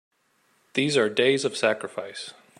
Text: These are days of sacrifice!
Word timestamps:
These 0.73 0.97
are 0.97 1.09
days 1.09 1.45
of 1.45 1.55
sacrifice! 1.55 2.33